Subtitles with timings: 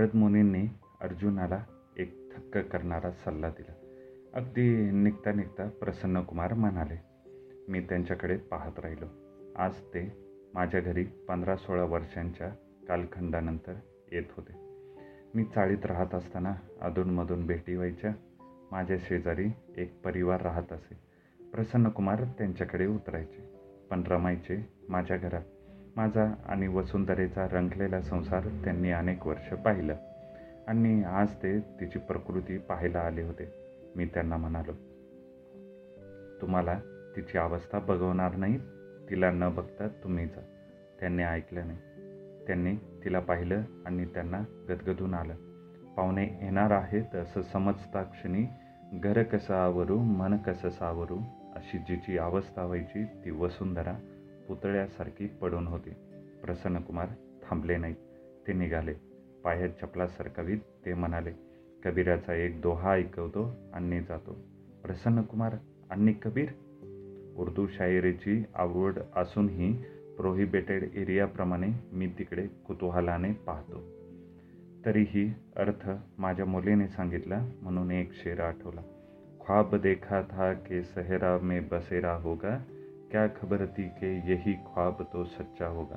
[0.00, 0.66] नारद मुनींनी
[1.00, 1.64] अर्जुनाला
[1.96, 3.72] एक थक्क करणारा सल्ला दिला.
[4.34, 6.96] अगदी निघता निघता प्रसन्नकुमार म्हणाले
[7.68, 9.06] मी त्यांच्याकडे पाहत राहिलो.
[9.56, 10.12] आज ते
[10.54, 12.48] माझ्या घरी पंधरा सोळा वर्षांच्या
[12.88, 13.74] कालखंडानंतर
[14.12, 14.52] येत होते.
[15.34, 18.12] मी चाळीत राहत असताना अधूनमधून भेटी व्हायच्या.
[18.70, 19.46] माझ्या शेजारी
[19.76, 20.94] एक परिवार राहत असे.
[21.52, 23.50] प्रसन्नकुमार त्यांच्याकडे उतरायचे.
[23.90, 25.42] पण रमायचे माझ्या घरात.
[26.00, 29.94] माझा आणि वसुंधरेचा रंगलेला संसार त्यांनी अनेक वर्ष पाहिलं.
[30.66, 33.54] आणि आज ते तिची प्रकृती पाहायला आले होते.
[33.96, 34.72] मी त्यांना म्हणालो
[36.40, 36.80] तुम्हाला
[37.16, 38.58] तिची अवस्था बघवणार नाही?
[39.10, 40.40] तिला न बघता तुम्ही जा.
[41.00, 41.78] त्यांनी ऐकलं नाही.
[42.46, 45.34] त्यांनी तिला पाहिलं आणि त्यांना गदगदून आलं.
[45.96, 48.46] पाहुणे येणार आहेत असं समजता क्षणी
[48.92, 51.18] घर कसं आवरू मन कसं सावरू
[51.56, 53.94] अशी जिची अवस्था व्हायची ती वसुंधरा
[54.50, 55.90] पुतळ्यासारखी पडून होती.
[56.42, 57.06] प्रसन्नकुमार
[57.42, 57.96] थांबले नाहीत.
[58.46, 58.94] ते निघाले.
[59.44, 61.30] पायात चपला सरकवीत ते म्हणाले
[61.84, 64.36] कबीराचा एक दोहा ऐकवतो आणि जातो.
[64.82, 65.54] प्रसन्नकुमार
[65.90, 66.48] आणि कबीर?
[67.36, 69.72] उर्दू शायरीची आवड असूनही
[70.16, 73.82] प्रोहिबेटेड एरियाप्रमाणे मी तिकडे कुतूहलाने पाहतो.
[74.86, 78.80] तरीही अर्थ माझ्या मुलीने सांगितला म्हणून एक शेर आठवला.
[79.46, 82.64] ख्वाब देखा था के सहरा में बसेरा होगा
[83.10, 85.96] क्या खबर ती के यही ख्वाब तो सच्चा होगा?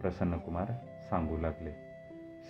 [0.00, 0.66] प्रसन्नकुमार
[1.10, 1.70] सांगू लागले।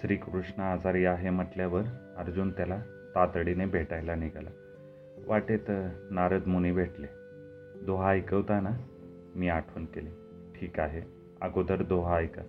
[0.01, 1.83] श्रीकृष्ण आजारी आहे म्हटल्यावर
[2.17, 2.81] अर्जुन त्याला
[3.15, 4.51] तातडीने भेटायला निघाला.
[5.27, 5.65] वाटेत
[6.11, 7.07] नारद मुनी भेटले.
[7.87, 8.71] दोहा ऐकवताना
[9.37, 10.11] मी आठवण केली.
[10.55, 11.03] ठीक आहे
[11.43, 12.43] अगोदर दोहा ऐका.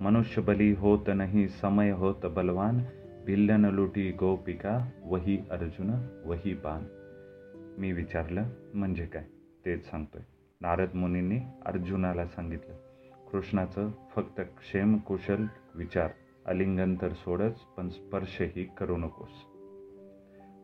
[0.00, 2.80] मनुष्य बली होत नाही समय होत बलवान.
[3.26, 6.80] भिल्लन लुटी गोपिका वही अर्जुन वही बाण.
[7.80, 8.44] मी विचारलं
[8.74, 9.24] म्हणजे काय?
[9.64, 10.22] तेच सांगतोय.
[10.60, 12.74] नारद मुनींनी अर्जुनाला सांगितलं
[13.30, 16.10] कृष्णाचं फक्त क्षेम कुशल विचार
[16.46, 19.28] अलिंगन तर सोडच पण स्पर्शही करू नकोस.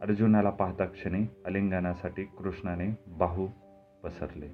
[0.02, 3.48] अर्जुनाला पाहता क्षणी अलिंगनासाठी कृष्णाने बाहू
[4.04, 4.46] पसरले.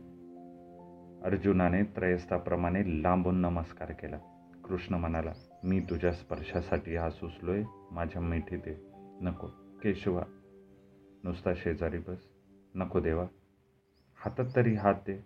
[1.24, 4.18] अर्जुनाने त्रयस्थाप्रमाणे लांबून नमस्कार केला.
[4.64, 5.33] कृष्ण म्हणाला
[5.64, 8.77] मी तुझ्या स्पर्शासाठी हा सुचलोय माझ्या मिठी दे
[9.20, 9.46] नको
[9.83, 10.23] केशवा
[11.24, 12.29] नुसता शेजारी बस.
[12.74, 13.27] नको देवा
[14.24, 15.24] हातात तरी हात दे.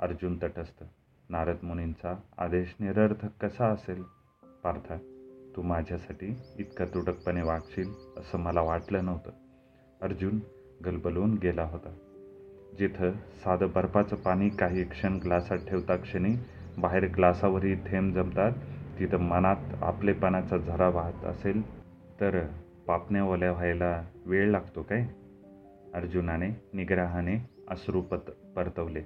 [0.00, 0.84] अर्जुन तटस्थ.
[1.28, 4.02] नारद मुनींचा आदेश निरर्थक कसा असेल?
[4.64, 4.96] पार्था
[5.56, 9.30] तू माझ्यासाठी इतका तुटकपणे वागशील असं मला वाटलं नव्हतं.
[10.02, 10.40] अर्जुन
[10.84, 11.94] गलबलून गेला होता.
[12.78, 16.34] जिथं साधं बर्फाचं पाणी काही क्षण ग्लासात ठेवता क्षणी
[16.78, 18.52] बाहेर ग्लासावरही थेंब जमतात
[18.98, 21.62] तिथं मनात आपलेपणाचा झरा वाहत असेल
[22.20, 22.46] तर
[22.86, 25.06] पापण्या ओल्या व्हायला वेळ लागतो काय?
[25.94, 29.00] अर्जुनाने निग्रहाने अश्रू पत परतवले.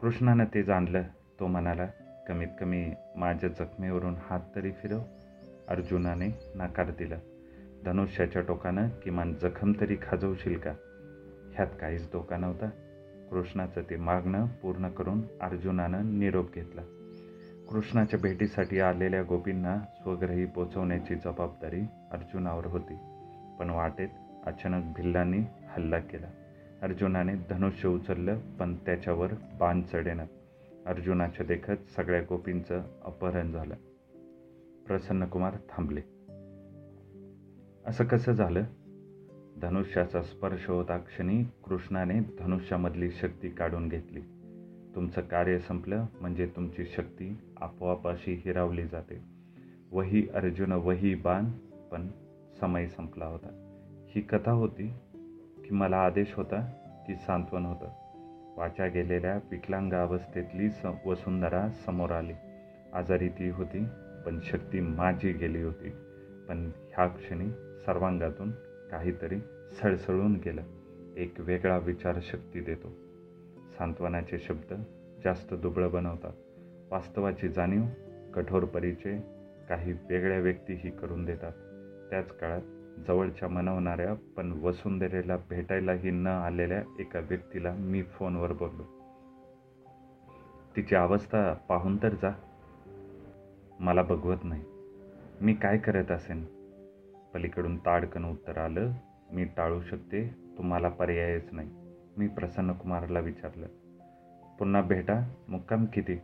[0.00, 1.02] कृष्णानं ते जाणलं
[1.40, 1.86] तो म्हणाला
[2.28, 5.00] कमीत कमी माझ्या जखमेवरून हात तरी फिरव.
[5.68, 7.16] अर्जुनाने नकार दिला
[7.84, 10.70] धनुष्याच्या टोकानं किमान जखम तरी खाजवशील का?
[11.54, 12.66] ह्यात काहीच धोका नव्हता.
[13.30, 16.82] कृष्णाचं ते मागणं पूर्ण करून अर्जुनानं निरोप घेतला.
[17.70, 21.80] कृष्णाच्या भेटीसाठी आलेल्या गोपींना स्वग्रही पोचवण्याची जबाबदारी
[22.12, 22.94] अर्जुनावर होती
[23.58, 24.08] पण वाटेत
[24.46, 25.38] अचानक भिल्लांनी
[25.68, 26.26] हल्ला केला.
[26.82, 30.24] अर्जुनाने धनुष्य उचललं पण त्याच्यावर बाण चढेना.
[30.86, 33.74] अर्जुनाच्या देखत सगळ्या गोपींचं अपहरण झालं.
[34.86, 36.00] प्रसन्नकुमार थांबले.
[37.86, 38.62] असं कसं झालं?
[39.62, 44.20] धनुष्याचा स्पर्श होता क्षणी कृष्णाने धनुष्यामधली शक्ती काढून घेतली.
[44.94, 49.22] तुमचं कार्य संपलं म्हणजे तुमची शक्ती आपोआप अशी हिरावली जाते.
[49.92, 51.44] वही अर्जुन वही बाण
[51.92, 52.08] पण
[52.60, 53.58] समय संपला होता.
[54.08, 54.92] ही कथा होती
[55.64, 56.60] की मला आदेश होता
[57.06, 57.88] की सांत्वन होतं.
[58.56, 62.32] वाचा गेलेल्या विकलांग अवस्थेतली स वसुंधरा समोर आली.
[62.92, 63.84] आजारी ती होती
[64.26, 65.90] पण शक्ती माझी गेली होती.
[66.48, 67.50] पण ह्या क्षणी
[67.86, 68.50] सर्वांगातून
[68.90, 69.40] काहीतरी
[69.72, 70.62] सळसळून गेलं.
[71.16, 72.88] एक वेगळा विचार शक्ती देतो.
[73.78, 74.74] सांत्वनाचे शब्द
[75.24, 76.32] जास्त दुबळं बनवतात.
[76.92, 77.82] वास्तवाची जाणीव
[78.34, 79.18] कठोर परिचय
[79.68, 81.52] काही वेगळ्या व्यक्तीही करून देतात.
[82.10, 82.62] त्याच काळात
[83.08, 88.82] जवळच्या मनवणाऱ्या पण वसुंधरेला भेटायलाही न आलेल्या एका व्यक्तीला मी फोनवर बोललो.
[90.76, 92.32] तिची अवस्था पाहून तर जा.
[93.80, 94.62] मला बघवत नाही.
[95.40, 96.44] मी काय करत असेन?
[97.34, 98.92] पलीकडून ताडकन उत्तर आलं
[99.32, 101.70] मी टाळू शकते तुम्हाला पर्यायच नाही.
[102.16, 103.66] मी प्रसन्नकुमारला विचारलं
[104.58, 106.18] पुन्हा भेटा मुक्काम किती?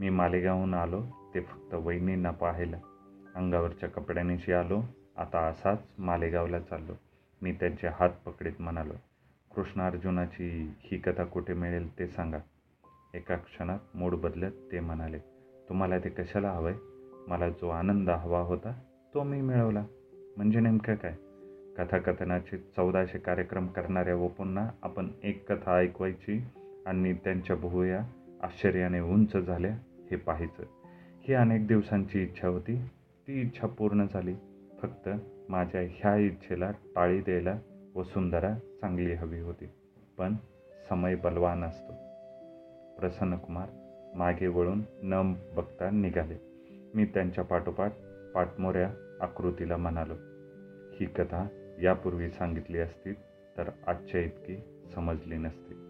[0.00, 1.02] मी मालेगावहून आलो
[1.34, 2.76] ते फक्त वहिनींना पाहायला
[3.34, 4.80] अंगावरच्या कपड्यांनीशी आलो
[5.18, 6.92] आता असाच मालेगावला चाललो.
[7.42, 8.92] मी त्यांचे हात पकडीत म्हणालो
[9.54, 12.38] कृष्णार्जुनाची ही कथा कुठे मिळेल ते सांगा.
[13.14, 15.18] एका क्षणात मूड बदलत ते म्हणाले
[15.68, 16.74] तुम्हाला ते कशाला हवंय?
[17.28, 18.80] मला जो आनंद हवा होता
[19.14, 19.84] तो मी मिळवला.
[20.36, 21.14] म्हणजे नेमकं काय?
[21.78, 26.44] कथाकथनाचे चौदाशे कार्यक्रम करणाऱ्या ओपूंना आपण एक कथा ऐकवायची
[26.86, 28.00] आणि त्यांच्या भुवया
[28.42, 29.72] आश्चर्याने उंच झाल्या
[30.10, 30.62] हे पाहायचं.
[31.20, 32.76] ही अनेक दिवसांची इच्छा होती.
[33.28, 34.34] ती इच्छा पूर्ण झाली.
[34.82, 35.08] फक्त
[35.48, 37.58] माझ्या ह्या इच्छेला टाळी द्यायला
[37.94, 39.70] वसुंधरा चांगली हवी होती.
[40.18, 40.34] पण
[40.88, 41.92] समय बलवान असतो.
[42.98, 43.68] प्रसन्नकुमार
[44.14, 46.34] मागे वळून न बघता निघाले.
[46.94, 47.92] मी त्यांच्या पाठोपाठ
[48.34, 48.90] पाठमोऱ्या
[49.20, 50.14] आकृतीला म्हणालो
[50.92, 51.46] ही कथा
[51.82, 53.12] यापूर्वी सांगितली असती
[53.58, 54.56] तर आजच्या इतकी
[54.94, 55.87] समजली नसती.